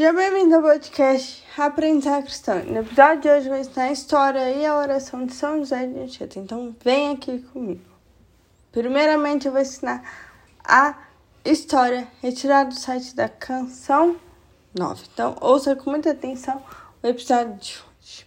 Seja 0.00 0.14
bem-vindo 0.14 0.54
ao 0.54 0.62
podcast 0.62 1.44
Aprendizar 1.58 2.22
Cristão. 2.22 2.64
No 2.64 2.78
episódio 2.78 3.20
de 3.20 3.28
hoje 3.28 3.46
eu 3.48 3.52
vou 3.52 3.60
ensinar 3.60 3.84
a 3.84 3.92
história 3.92 4.50
e 4.50 4.64
a 4.64 4.78
oração 4.78 5.26
de 5.26 5.34
São 5.34 5.58
José 5.58 5.86
de 5.86 5.98
Anchieta. 5.98 6.38
Então 6.38 6.74
vem 6.82 7.12
aqui 7.12 7.40
comigo. 7.52 7.84
Primeiramente 8.72 9.44
eu 9.44 9.52
vou 9.52 9.60
ensinar 9.60 10.02
a 10.64 10.96
história 11.44 12.08
retirada 12.22 12.70
do 12.70 12.76
site 12.76 13.14
da 13.14 13.28
Canção 13.28 14.16
9. 14.74 15.04
Então 15.12 15.36
ouça 15.38 15.76
com 15.76 15.90
muita 15.90 16.12
atenção 16.12 16.64
o 17.02 17.06
episódio 17.06 17.58
de 17.58 17.76
hoje. 18.00 18.26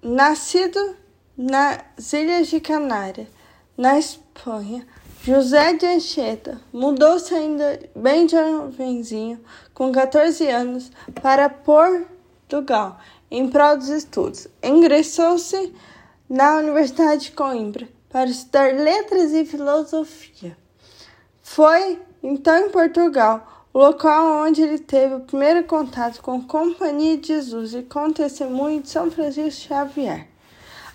Nascido 0.00 0.96
nas 1.36 2.12
Ilhas 2.12 2.46
de 2.46 2.60
Canária, 2.60 3.28
na 3.76 3.98
Espanha, 3.98 4.86
José 5.24 5.74
de 5.74 5.86
Anchieta 5.86 6.60
mudou-se 6.72 7.32
ainda 7.32 7.78
bem 7.94 8.28
jovenzinho, 8.28 9.38
com 9.72 9.92
14 9.92 10.48
anos, 10.48 10.90
para 11.22 11.48
Portugal, 11.48 12.98
em 13.30 13.48
prol 13.48 13.76
dos 13.76 13.88
estudos. 13.88 14.48
Ingressou-se 14.60 15.72
na 16.28 16.56
Universidade 16.56 17.26
de 17.26 17.30
Coimbra 17.30 17.88
para 18.10 18.28
estudar 18.28 18.74
letras 18.74 19.30
e 19.30 19.44
filosofia. 19.44 20.56
Foi, 21.40 22.02
então, 22.20 22.66
em 22.66 22.70
Portugal, 22.70 23.68
o 23.72 23.78
local 23.78 24.44
onde 24.44 24.60
ele 24.60 24.80
teve 24.80 25.14
o 25.14 25.20
primeiro 25.20 25.62
contato 25.62 26.20
com 26.20 26.38
a 26.38 26.42
Companhia 26.42 27.16
de 27.16 27.28
Jesus 27.28 27.74
e 27.74 27.82
com 27.84 28.08
o 28.08 28.12
testemunho 28.12 28.82
de 28.82 28.90
São 28.90 29.08
Francisco 29.08 29.68
Xavier. 29.68 30.26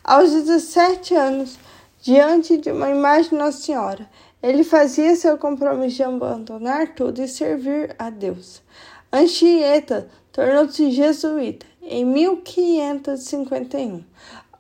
Aos 0.04 0.32
17 0.32 1.16
anos, 1.16 1.58
diante 2.08 2.58
de 2.58 2.72
uma 2.72 2.90
imagem 2.90 3.32
de 3.32 3.36
Nossa 3.36 3.60
Senhora, 3.60 4.10
ele 4.42 4.64
fazia 4.64 5.14
seu 5.18 5.38
compromisso 5.38 5.98
de 5.98 6.04
abandonar 6.04 6.96
tudo 6.96 7.22
e 7.22 7.28
servir 7.28 7.94
a 8.00 8.10
Deus. 8.10 8.64
Anchieta 9.12 10.08
tornou-se 10.32 10.90
jesuíta 10.92 11.66
em 11.82 12.06
1551, 12.06 14.06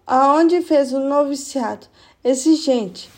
aonde 0.05 0.61
fez 0.61 0.91
um 0.91 1.07
noviciado 1.07 1.87
exigente 2.21 3.09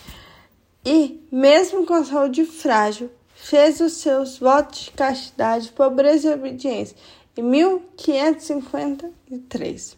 e, 0.86 1.19
mesmo 1.31 1.88
com 1.88 2.05
saúde 2.05 2.45
frágil, 2.45 3.09
fez 3.33 3.80
os 3.80 3.93
seus 3.93 4.38
votos 4.38 4.81
de 4.81 4.91
castidade, 4.91 5.71
pobreza 5.71 6.30
e 6.30 6.33
obediência 6.36 6.95
em 7.36 7.41
1553. 7.41 9.97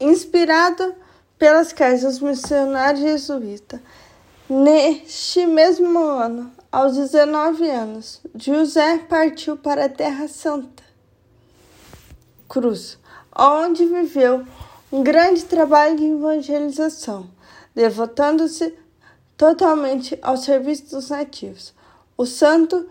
Inspirado 0.00 1.01
pelas 1.42 1.72
casas 1.72 2.20
missionários 2.20 3.02
jesuítas, 3.02 3.80
Neste 4.48 5.44
mesmo 5.44 5.98
ano, 5.98 6.52
aos 6.70 6.94
19 6.94 7.68
anos, 7.68 8.20
José 8.36 8.98
partiu 8.98 9.56
para 9.56 9.86
a 9.86 9.88
Terra 9.88 10.28
Santa 10.28 10.84
Cruz, 12.48 12.96
onde 13.36 13.84
viveu 13.86 14.46
um 14.92 15.02
grande 15.02 15.44
trabalho 15.44 15.96
de 15.96 16.04
evangelização, 16.04 17.28
devotando-se 17.74 18.72
totalmente 19.36 20.16
ao 20.22 20.36
serviço 20.36 20.90
dos 20.90 21.10
nativos. 21.10 21.74
O 22.16 22.24
santo 22.24 22.88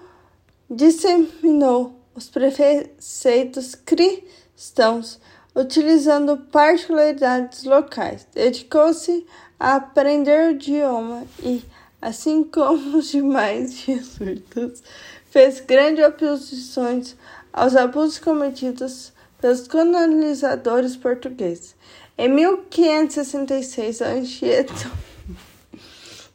disseminou 0.69 1.95
os 2.13 2.27
preceitos 2.27 3.75
cristãos, 3.75 5.21
utilizando 5.55 6.37
particularidades 6.37 7.63
locais. 7.63 8.27
Dedicou-se 8.33 9.25
a 9.59 9.75
aprender 9.75 10.47
o 10.47 10.51
idioma 10.51 11.23
e, 11.41 11.63
assim 12.01 12.43
como 12.43 12.97
os 12.97 13.11
demais 13.11 13.73
jesuítas, 13.85 14.81
fez 15.29 15.59
grandes 15.59 16.05
oposições 16.05 17.15
aos 17.53 17.75
abusos 17.75 18.19
cometidos 18.19 19.13
pelos 19.39 19.67
colonizadores 19.67 20.95
portugueses. 20.95 21.75
Em 22.17 22.29
1566, 22.29 24.01
Anchieta 24.01 24.73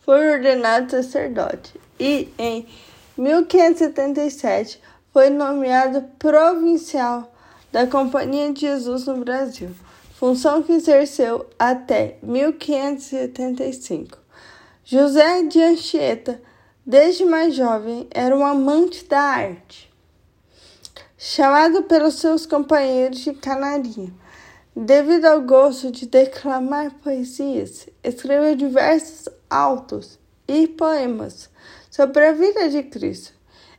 foi 0.05 0.33
ordenado 0.33 0.91
sacerdote 0.91 1.75
e, 1.99 2.29
em 2.39 2.67
1577, 3.17 4.81
foi 5.13 5.31
nomeado 5.31 6.03
provincial 6.19 7.33
da 7.77 7.87
Companhia 7.87 8.51
de 8.55 8.63
Jesus 8.63 9.05
no 9.05 9.19
Brasil 9.19 9.69
função 10.15 10.63
que 10.63 10.73
exerceu 10.73 11.45
até 11.59 12.17
1575. 12.23 14.17
José 14.83 15.43
de 15.43 15.63
Anchieta, 15.63 16.41
desde 16.87 17.27
mais 17.27 17.55
jovem, 17.55 18.09
era 18.11 18.35
um 18.35 18.47
amante 18.47 19.05
da 19.05 19.21
arte. 19.21 19.93
Chamado 21.19 21.83
pelos 21.83 22.15
seus 22.15 22.47
companheiros 22.47 23.19
de 23.19 23.35
canarinho, 23.35 24.19
devido 24.75 25.27
ao 25.27 25.43
gosto 25.43 25.91
de 25.91 26.07
declamar 26.07 26.95
poesias, 27.05 27.91
escreveu 28.03 28.57
diversos 28.57 29.29
autos 29.51 30.19
e 30.49 30.67
poemas 30.67 31.51
sobre 31.91 32.25
a 32.25 32.33
vida 32.33 32.71
de 32.71 32.85
Cristo. 32.85 33.35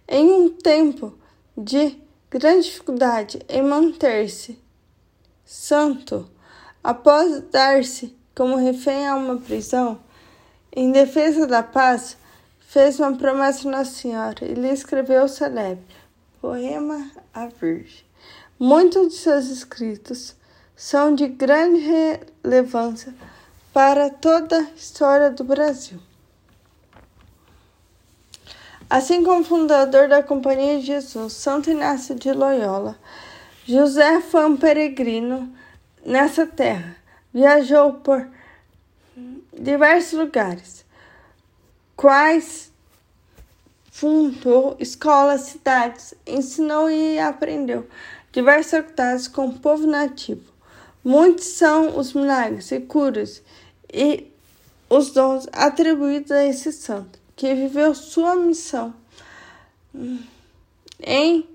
Em 0.08 0.32
um 0.32 0.50
tempo 0.50 1.18
de 1.58 2.06
grande 2.30 2.68
dificuldade 2.68 3.40
em 3.48 3.62
manter-se 3.62 4.60
santo, 5.46 6.30
após 6.84 7.42
dar-se 7.52 8.16
como 8.36 8.58
refém 8.58 9.08
a 9.08 9.16
uma 9.16 9.38
prisão, 9.38 10.00
em 10.72 10.92
defesa 10.92 11.48
da 11.48 11.64
paz, 11.64 12.18
fez 12.60 13.00
uma 13.00 13.16
promessa 13.16 13.68
a 13.68 13.72
Nossa 13.72 13.92
Senhora 13.92 14.46
e 14.46 14.54
lhe 14.54 14.70
escreveu 14.70 15.24
o 15.24 15.30
celebre 15.30 15.84
Poema 16.42 17.10
à 17.34 17.48
Virgem. 17.48 18.06
Muitos 18.60 19.10
de 19.10 19.14
seus 19.16 19.46
escritos 19.46 20.36
são 20.76 21.16
de 21.16 21.28
grande 21.28 21.80
relevância 22.44 23.14
para 23.74 24.10
toda 24.10 24.60
a 24.60 24.72
história 24.76 25.32
do 25.32 25.44
Brasil. 25.44 26.00
Assim 28.90 29.24
como 29.24 29.44
fundador 29.44 30.08
da 30.08 30.24
Companhia 30.24 30.80
de 30.80 30.86
Jesus, 30.86 31.34
Santo 31.34 31.70
Inácio 31.70 32.16
de 32.16 32.32
Loyola, 32.32 32.98
José 33.66 34.22
foi 34.22 34.46
um 34.46 34.56
peregrino 34.56 35.54
nessa 36.06 36.48
terra. 36.48 36.96
Viajou 37.34 37.96
por 37.96 38.26
diversos 39.54 40.18
lugares, 40.18 40.86
quais 41.98 42.72
fundou 43.92 44.78
escolas, 44.80 45.42
cidades, 45.42 46.14
ensinou 46.26 46.90
e 46.90 47.20
aprendeu 47.20 47.88
diversas 48.32 48.82
faculdades 48.82 49.28
com 49.28 49.48
o 49.48 49.60
povo 49.60 49.88
nativo. 49.88 50.54
Muitos 51.04 51.46
são 51.46 51.98
os 51.98 52.14
milagres 52.14 52.72
e 52.72 52.80
curas 52.80 53.42
e 53.92 54.32
os 54.90 55.12
dons 55.12 55.48
atribuídos 55.52 56.32
a 56.32 56.46
esse 56.46 56.72
santo, 56.72 57.17
que 57.38 57.54
viveu 57.54 57.94
sua 57.94 58.36
missão 58.36 58.94
em 61.00 61.48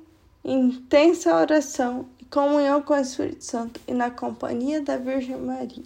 intensa 0.44 1.37
oração 1.37 2.09
e 2.20 2.25
comunhão 2.25 2.81
com 2.81 2.94
o 2.94 2.97
Espírito 2.97 3.44
Santo 3.44 3.81
e 3.87 3.93
na 3.93 4.09
companhia 4.09 4.81
da 4.81 4.97
Virgem 4.97 5.37
Maria. 5.37 5.82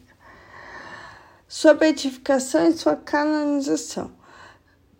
Sua 1.48 1.72
beatificação 1.72 2.68
e 2.68 2.72
sua 2.72 2.94
canonização. 2.94 4.12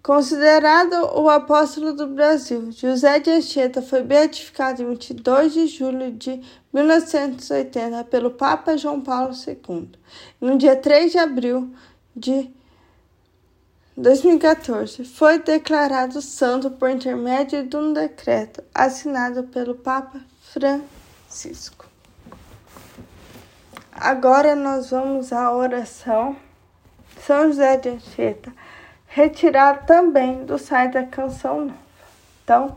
Considerado 0.03 0.95
o 1.21 1.29
apóstolo 1.29 1.93
do 1.93 2.07
Brasil, 2.07 2.71
José 2.71 3.19
de 3.19 3.31
Anchieta 3.31 3.83
foi 3.83 4.03
beatificado 4.03 4.81
em 4.81 4.91
22 4.91 5.53
de 5.53 5.67
julho 5.67 6.13
de 6.13 6.41
1980 6.73 8.05
pelo 8.05 8.31
Papa 8.31 8.77
João 8.79 9.01
Paulo 9.01 9.35
II. 9.35 9.91
No 10.41 10.57
dia 10.57 10.77
3 10.77 11.13
de 11.13 11.19
abril 11.19 11.75
de 12.15 12.51
2014, 13.97 15.05
foi 15.05 15.39
declarado 15.39 16.21
santo 16.21 16.71
por 16.71 16.91
intermédio 16.91 17.67
de 17.67 17.77
um 17.77 17.95
decreto 17.95 18.63
assinado 18.75 19.45
pelo 19.45 19.75
Papa 19.75 20.21
Francisco. 20.53 21.87
Agora 23.91 24.55
nós 24.55 24.91
vamos 24.91 25.33
à 25.33 25.51
oração 25.51 26.37
São 27.27 27.47
José 27.47 27.79
de 27.79 27.89
Anchieta, 27.89 28.53
retirada 29.07 29.83
também 29.85 30.45
do 30.45 30.59
site 30.59 30.93
da 30.93 31.05
Canção 31.05 31.65
Nova. 31.65 31.87
Então, 32.45 32.77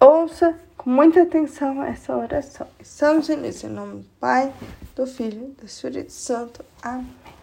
ouça 0.00 0.58
com 0.74 0.88
muita 0.88 1.22
atenção 1.22 1.84
essa 1.84 2.16
oração. 2.16 2.66
Estamos 2.80 3.28
início 3.28 3.68
em 3.68 3.72
nome 3.72 3.98
do 3.98 4.08
Pai, 4.18 4.50
do 4.96 5.06
Filho 5.06 5.48
e 5.50 5.60
do 5.60 5.66
Espírito 5.66 6.12
Santo. 6.12 6.64
Amém. 6.82 7.37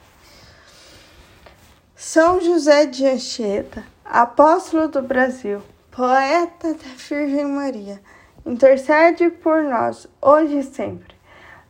São 1.98 2.42
José 2.42 2.88
de 2.88 3.08
Anchieta, 3.08 3.82
apóstolo 4.04 4.90
do 4.90 5.02
Brasil, 5.02 5.62
poeta 5.90 6.74
da 6.74 6.90
Virgem 6.98 7.46
Maria, 7.46 8.02
intercede 8.46 9.30
por 9.30 9.64
nós 9.64 10.06
hoje 10.22 10.60
e 10.60 10.64
sempre. 10.64 11.16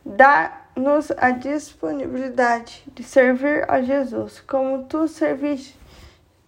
Dá-nos 0.04 1.12
a 1.16 1.30
disponibilidade 1.30 2.82
de 2.92 3.04
servir 3.04 3.70
a 3.70 3.80
Jesus 3.80 4.40
como 4.40 4.82
tu 4.86 5.06
serviste 5.06 5.78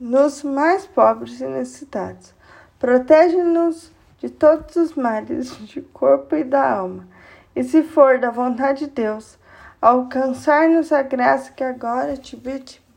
nos 0.00 0.42
mais 0.42 0.84
pobres 0.84 1.40
e 1.40 1.46
necessitados. 1.46 2.34
Protege-nos 2.80 3.92
de 4.18 4.28
todos 4.28 4.74
os 4.74 4.94
males, 4.94 5.56
de 5.68 5.82
corpo 5.82 6.34
e 6.34 6.42
da 6.42 6.68
alma. 6.68 7.06
E 7.54 7.62
se 7.62 7.84
for 7.84 8.18
da 8.18 8.32
vontade 8.32 8.86
de 8.86 8.90
Deus, 8.90 9.38
alcançar-nos 9.80 10.90
a 10.90 11.02
graça 11.02 11.52
que 11.52 11.62
agora 11.62 12.16
te 12.16 12.36
pedimos. 12.36 12.87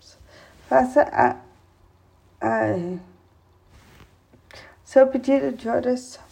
Faça 0.71 1.01
a, 1.01 1.35
a, 2.39 2.97
seu 4.85 5.05
pedido 5.07 5.51
de 5.51 5.67
oração. 5.67 6.23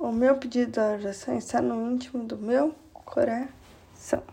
O 0.00 0.10
meu 0.10 0.36
pedido 0.36 0.72
de 0.72 0.80
oração 0.80 1.38
está 1.38 1.62
no 1.62 1.92
íntimo 1.92 2.24
do 2.24 2.36
meu 2.36 2.74
coração. 2.92 4.24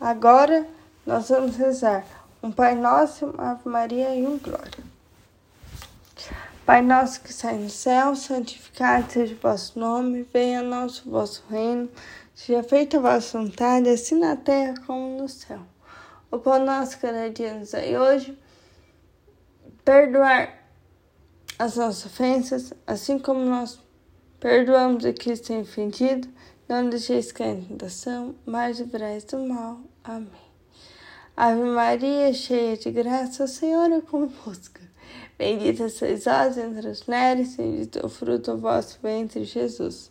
Agora 0.00 0.64
nós 1.04 1.28
vamos 1.28 1.56
rezar 1.56 2.06
um 2.40 2.52
Pai 2.52 2.76
Nosso, 2.76 3.26
uma 3.26 3.50
Ave 3.50 3.68
Maria 3.68 4.14
e 4.14 4.24
um 4.24 4.38
Glória. 4.38 4.84
Pai 6.64 6.82
nosso 6.82 7.20
que 7.20 7.32
sai 7.32 7.56
no 7.58 7.70
céu, 7.70 8.14
santificado 8.14 9.10
seja 9.10 9.34
o 9.34 9.38
vosso 9.38 9.78
nome, 9.78 10.26
venha 10.32 10.60
a 10.60 10.62
nós 10.64 11.04
o 11.04 11.10
vosso 11.10 11.44
reino, 11.48 11.88
seja 12.36 12.62
feita 12.62 12.98
a 12.98 13.00
vossa 13.00 13.40
vontade, 13.40 13.88
assim 13.88 14.20
na 14.20 14.36
terra 14.36 14.74
como 14.86 15.22
no 15.22 15.28
céu. 15.28 15.60
O 16.30 16.38
pão 16.38 16.62
nosso 16.62 16.98
cada 17.00 17.30
dia 17.30 17.54
nos 17.54 17.70
dai 17.70 17.96
hoje, 17.96 18.38
perdoar 19.82 20.52
as 21.58 21.76
nossas 21.76 22.04
ofensas, 22.04 22.74
assim 22.86 23.18
como 23.18 23.40
nós 23.40 23.80
perdoamos 24.38 25.04
a 25.06 25.14
que 25.14 25.34
tem 25.38 25.62
ofendido, 25.62 26.28
não 26.68 26.90
deixeis 26.90 27.32
cair 27.32 27.56
em 27.56 27.64
tentação, 27.64 28.34
mas 28.44 28.78
livrai 28.78 29.18
do 29.22 29.38
mal. 29.38 29.80
Amém. 30.04 30.28
Ave 31.34 31.62
Maria, 31.62 32.34
cheia 32.34 32.76
de 32.76 32.90
graça, 32.90 33.44
o 33.44 33.48
Senhor 33.48 33.90
é 33.90 34.00
convosco. 34.02 34.80
Bendita 35.38 35.88
sois 35.88 36.24
vós 36.24 36.58
entre 36.58 36.88
as 36.88 37.06
mulheres, 37.06 37.56
bendito 37.56 37.98
é 37.98 38.04
o 38.04 38.10
fruto 38.10 38.52
do 38.52 38.58
vosso 38.58 38.98
ventre, 39.02 39.44
Jesus. 39.44 40.10